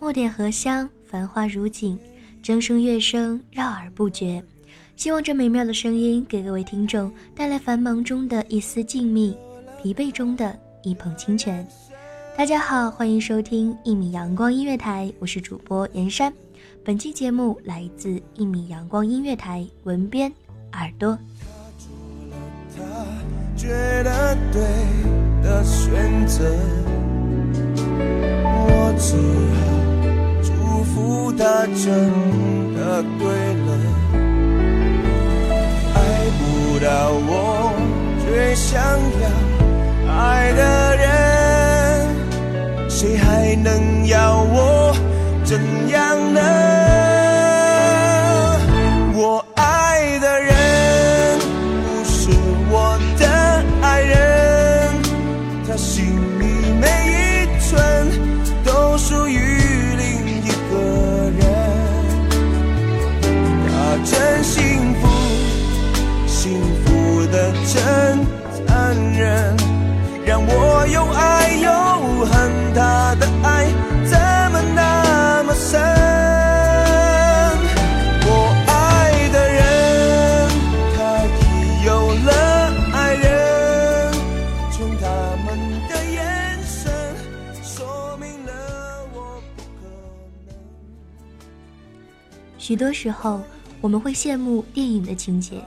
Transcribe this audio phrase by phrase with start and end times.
[0.00, 1.98] 墨点荷香，繁花如锦，
[2.42, 4.42] 筝声乐声绕耳不绝。
[4.96, 9.36] 希望这美妙的声音给各位听众带来繁忙中的一丝静谧，
[9.82, 11.66] 疲惫中的一捧清泉。
[12.36, 16.32] 大家好，欢迎收听一米阳光音乐台，我是主播严山。
[16.84, 20.32] 本期节目来自一米阳光音乐台文编
[20.72, 21.16] 耳朵。
[23.56, 23.68] 觉
[24.02, 24.62] 得对
[25.42, 26.52] 的选择，
[31.74, 32.10] 真
[32.74, 33.24] 的对
[33.66, 33.68] 了。
[35.94, 35.96] 爱
[36.38, 36.40] 不
[36.78, 36.88] 到
[37.28, 37.30] 我
[38.20, 38.80] 却想
[39.20, 39.24] 要
[40.12, 40.60] 爱的
[40.96, 41.02] 人，
[42.88, 44.94] 谁还能要我
[45.44, 46.40] 怎样呢？
[92.72, 93.42] 许多时候，
[93.82, 95.62] 我们会羡慕电影的情节，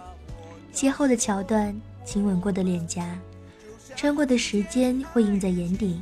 [0.74, 3.16] 邂逅的桥段，亲吻过的脸颊，
[3.96, 6.02] 穿过的时间会印在眼底。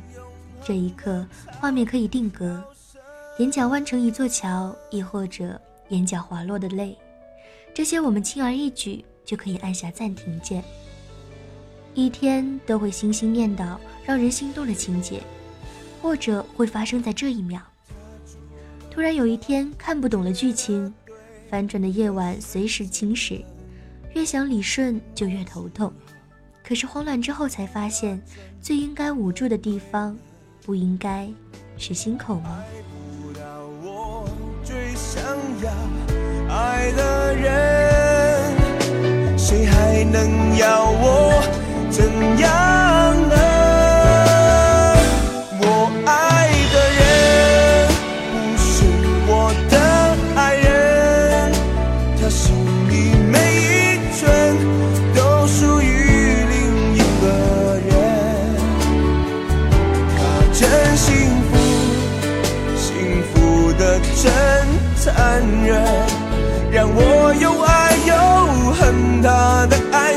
[0.63, 1.27] 这一刻，
[1.59, 2.63] 画面可以定格，
[3.37, 5.59] 眼角弯成一座桥，亦或者
[5.89, 6.97] 眼角滑落的泪，
[7.73, 10.63] 这些我们轻而易举就可以按下暂停键。
[11.93, 13.75] 一天都会心心念叨
[14.05, 15.21] 让人心动的情节，
[16.01, 17.61] 或者会发生在这一秒。
[18.93, 20.93] 突然有一天看不懂了剧情，
[21.49, 23.43] 反转的夜晚随时侵蚀，
[24.13, 25.91] 越想理顺就越头痛。
[26.63, 28.21] 可是慌乱之后才发现，
[28.61, 30.15] 最应该捂住的地方，
[30.63, 31.27] 不应该
[31.75, 32.63] 是心口吗？
[65.33, 65.81] 残忍，
[66.71, 68.13] 让我又爱又
[68.73, 69.19] 恨。
[69.23, 70.12] 他的爱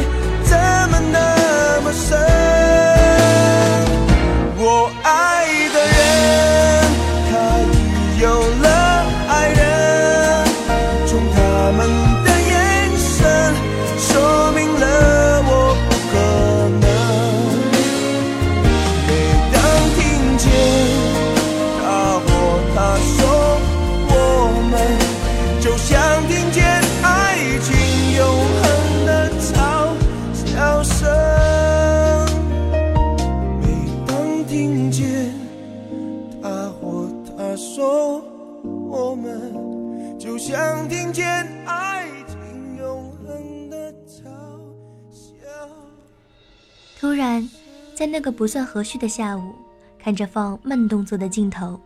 [46.98, 47.46] 突然，
[47.94, 49.54] 在那个不算和煦的下午，
[49.98, 51.78] 看着放慢动作的镜头，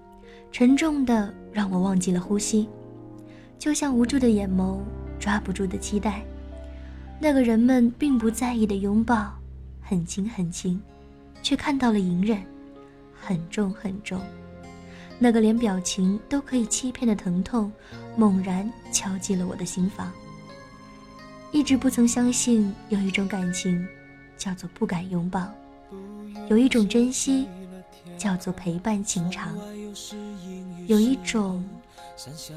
[0.52, 2.68] 沉重的让我忘记了呼吸，
[3.58, 4.78] 就像无助的眼眸，
[5.18, 6.22] 抓不住的期待。
[7.18, 9.36] 那个人们并不在意的拥抱，
[9.80, 10.80] 很轻很轻，
[11.42, 12.40] 却看到了隐忍，
[13.12, 14.20] 很重很重。
[15.18, 17.70] 那个连表情都可以欺骗的疼痛，
[18.16, 20.10] 猛然敲击了我的心房。
[21.50, 23.84] 一直不曾相信有一种感情，
[24.40, 25.42] 叫做不敢拥抱；
[26.48, 27.46] 有一种珍惜，
[28.16, 29.48] 叫做陪伴情长；
[30.86, 31.62] 有一种，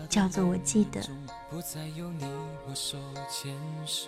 [0.07, 1.01] 叫做我记得。
[1.49, 2.25] 不再有你
[2.65, 2.97] 我手
[3.29, 3.53] 牵
[3.85, 4.07] 手，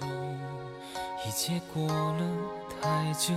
[1.27, 2.22] 一切过了
[2.81, 3.33] 太久。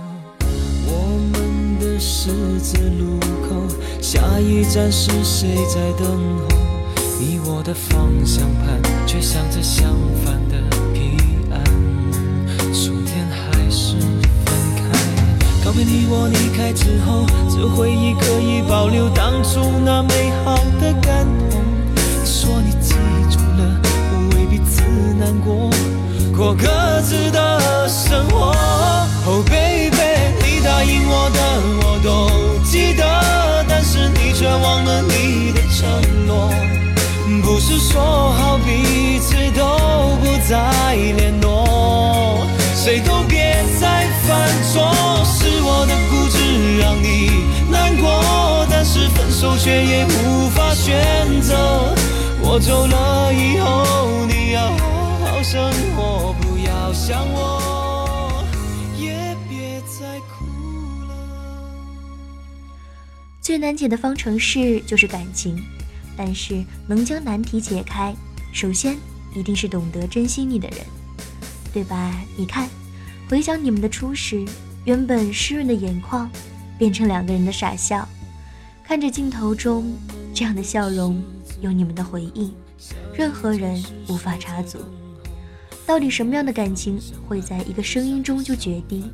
[0.87, 6.07] 我们的十字路口，下一站是谁在等
[6.37, 6.47] 候？
[7.19, 9.93] 你我的方向盘却向着相
[10.23, 10.78] 反的
[15.79, 15.85] 开。
[15.85, 21.61] 告别你我离开之后，这回忆可以保留当初那美好的感动。
[22.25, 22.95] 说你记
[23.29, 23.79] 住了，
[24.11, 24.81] 不为彼此
[25.17, 25.69] 难过，
[26.35, 26.67] 过各
[27.01, 28.53] 自的生活。
[29.25, 29.95] Oh baby，
[30.43, 31.39] 你答应我的
[31.81, 35.87] 我都记得，但是你却忘了你的承
[36.25, 36.49] 诺。
[37.43, 42.39] 不是说好彼此都不再联络，
[42.75, 43.18] 谁都
[46.89, 47.29] 让你
[47.69, 51.93] 难过，但是分手却也无法选择。
[52.41, 58.43] 我走了以后，你要好好生活，不要想我，
[58.97, 60.47] 也别再哭
[61.07, 61.15] 了。
[63.39, 65.63] 最难解的方程式就是感情，
[66.17, 68.15] 但是能将难题解开，
[68.51, 68.97] 首先
[69.35, 70.79] 一定是懂得珍惜你的人，
[71.71, 72.19] 对吧？
[72.35, 72.67] 你看，
[73.29, 74.43] 回想你们的初识，
[74.85, 76.27] 原本湿润的眼眶，
[76.79, 78.07] 变成两个人的傻笑，
[78.83, 79.93] 看着镜头中
[80.33, 81.21] 这样的笑容，
[81.59, 82.53] 有你们的回忆，
[83.13, 84.79] 任何人无法插足。
[85.85, 86.97] 到底什么样的感情
[87.27, 89.11] 会在一个声音中就决定？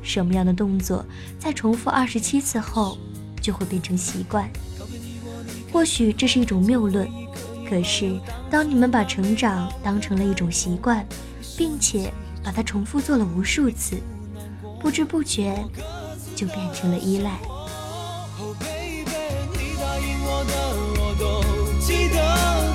[0.00, 1.04] 什么样的动作
[1.38, 2.96] 在重复二十七次后
[3.40, 4.48] 就会变成习惯？
[5.72, 7.08] 或许这是一种谬论，
[7.68, 8.16] 可是
[8.48, 11.04] 当你们把成长当成了一种习惯，
[11.56, 12.12] 并且
[12.44, 13.98] 把它重复做了无数次，
[14.80, 15.62] 不知不觉
[16.38, 17.32] 就变成了依赖。
[18.38, 19.10] Oh baby，
[19.54, 20.52] 你答应我的
[21.00, 21.42] 我都
[21.80, 22.16] 记得，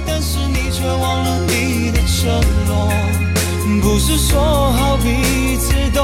[0.05, 2.27] 但是你却忘了你的承
[2.67, 2.91] 诺。
[3.81, 6.03] 不是说好彼此都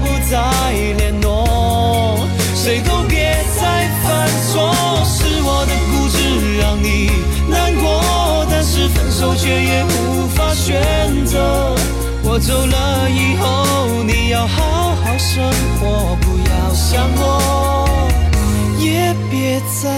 [0.00, 4.72] 不再联络，谁都别再犯错。
[5.04, 6.16] 是我的固执
[6.58, 7.10] 让你
[7.50, 11.76] 难过，但是分手却也无法选择。
[12.26, 15.73] 我走了以后，你要好好生活，
[16.94, 17.54] 让我。
[18.78, 19.90] 也别再。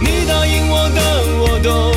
[0.00, 1.00] 你答应我的
[1.40, 1.93] 我都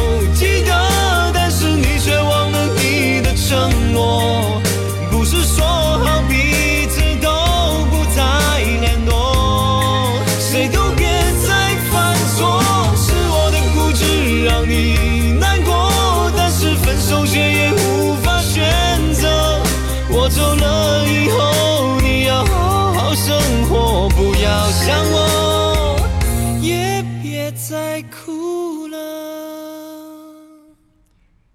[27.70, 28.98] 再哭了。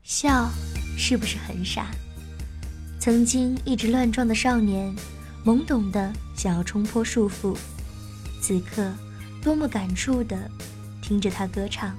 [0.03, 0.51] 笑
[0.95, 1.91] 是不是很傻？
[3.01, 4.95] 曾经一直乱撞的少年，
[5.43, 7.57] 懵懂的想要冲破束缚，
[8.43, 8.93] 此刻
[9.43, 10.51] 多么感触的
[11.01, 11.97] 听着他歌唱。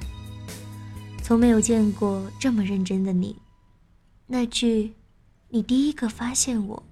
[1.24, 3.36] 从没有见过这么认真的你，
[4.28, 4.94] 那句
[5.50, 6.84] “你第一个发现我”，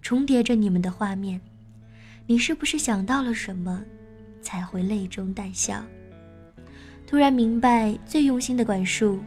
[0.00, 1.42] 重叠着你们的画面，
[2.26, 3.82] 你是不是想到了什么，
[4.40, 5.84] 才会泪中带笑？
[7.10, 9.18] 突然明白，最用心的管束。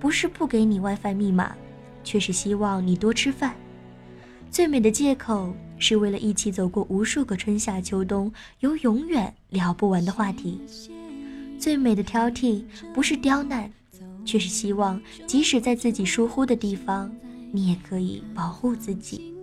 [0.00, 1.54] 不是不给你 WiFi 密码，
[2.02, 3.54] 却是希望你多吃饭。
[4.50, 10.58] 最美的借口是为了一起走过无数个春夏秋冬，有永远聊不完的话题。
[11.58, 13.70] 最美的挑剔不是刁难，
[14.24, 17.14] 却是希望即使在自己疏忽的地方，
[17.52, 19.34] 你也可以保护自己。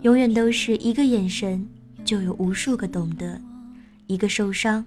[0.00, 1.68] 永远都是一个眼神
[2.06, 3.38] 就有无数个懂得，
[4.06, 4.82] 一个受伤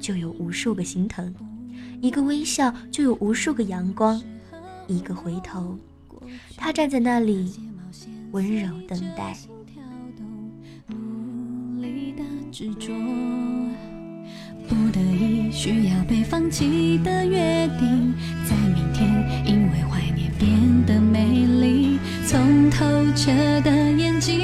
[0.00, 1.34] 就有无数个心疼。
[2.00, 4.22] 一个微笑就有无数个阳光，
[4.86, 5.76] 一个回头，
[6.56, 7.52] 他站在那里，
[8.32, 9.36] 温柔等待。
[10.86, 12.92] 努力的执着，
[14.68, 18.14] 不得已需要被放弃的约定，
[18.48, 21.98] 在明天因为怀念变得美丽。
[22.26, 22.84] 从透
[23.16, 24.38] 彻的眼睛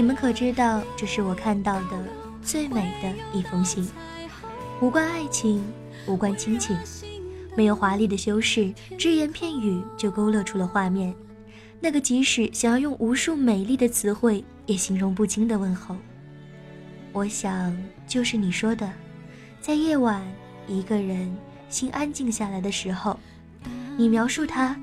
[0.00, 2.02] 你们可知道，这是我看到的
[2.42, 3.86] 最美的一封信，
[4.80, 5.62] 无关爱情，
[6.06, 6.74] 无关亲情，
[7.54, 11.14] 没有华丽的修饰，只言片语就勾勒出了画面。
[11.80, 15.94] 那个即使想要用无数美丽的词汇也形容不清的问候，
[17.12, 17.76] 我想
[18.06, 18.90] 就是你说的，
[19.60, 20.26] 在夜晚
[20.66, 21.30] 一个人
[21.68, 23.20] 心安静下来的时候，
[23.98, 24.74] 你描述它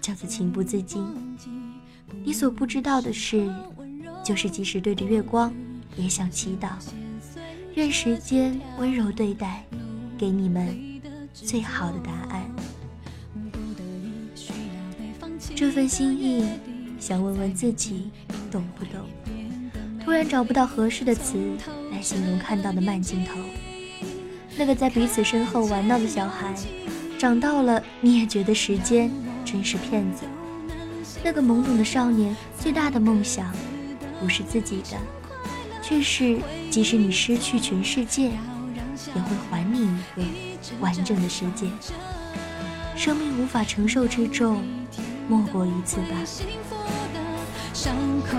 [0.00, 1.06] 叫做情不自禁。
[2.24, 3.46] 你所不知道的是，
[4.24, 5.54] 就是即使对着月光，
[5.96, 6.70] 也想祈祷，
[7.74, 9.62] 愿时间温柔对待，
[10.16, 10.74] 给你们
[11.32, 12.42] 最好的答案。
[15.54, 16.48] 这份心意，
[16.98, 18.10] 想问问自己，
[18.50, 19.06] 懂不懂？
[20.02, 21.38] 突然找不到合适的词
[21.92, 23.38] 来形容看到的慢镜头。
[24.56, 26.54] 那个在彼此身后玩闹的小孩，
[27.18, 29.10] 长到了你也觉得时间
[29.44, 30.24] 真是骗子。
[31.22, 33.54] 那个懵懂的少年，最大的梦想，
[34.20, 34.98] 不是自己的，
[35.82, 36.38] 却是
[36.70, 38.30] 即使你失去全世界，
[39.14, 41.68] 也会还你一个完整的世界。
[42.96, 44.62] 生命无法承受之重。
[45.26, 46.16] 莫过于此吧。
[47.72, 48.36] 伤口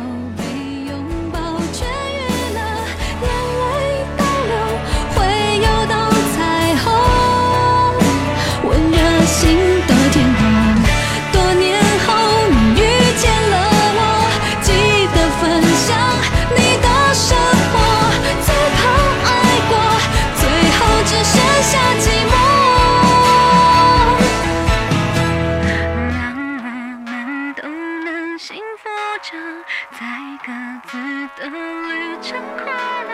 [30.38, 31.00] 在各
[31.38, 33.14] 自的旅程快乐。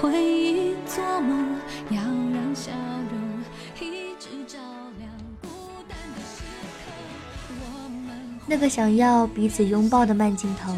[0.00, 1.56] 回忆做梦，
[1.90, 2.72] 要让笑
[3.10, 3.44] 容
[3.80, 4.58] 一直照
[4.98, 5.10] 亮
[5.40, 5.48] 孤
[5.88, 6.42] 单的时
[6.78, 7.54] 刻。
[7.60, 10.74] 我们那个想要彼此拥抱的慢镜头，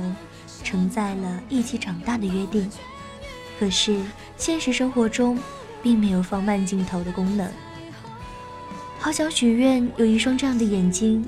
[0.62, 2.70] 承载了一起长大的约定。
[3.58, 3.98] 可是
[4.36, 5.38] 现实生活中，
[5.82, 7.50] 并没有放慢镜头的功能。
[8.98, 11.26] 好想许愿有一双这样的眼睛，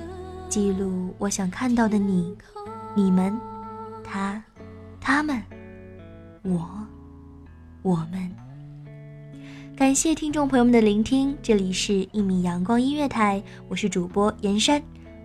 [0.49, 2.37] 记录我想看到的你、
[2.95, 3.39] 你们、
[4.03, 4.43] 他、
[5.01, 5.43] 他们、
[6.43, 6.69] 我、
[7.83, 8.31] 我们。
[9.75, 14.83] 感谢听众朋友们的聆听，这里是《一米阳光音乐台》，我是主播严山，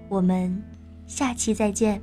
[0.07, 0.63] 我们
[1.05, 2.01] 下期再见。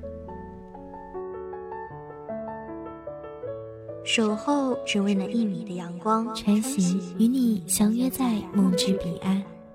[4.04, 9.42] 守候只为那一米的阳光，穿行与你相约在梦之彼岸。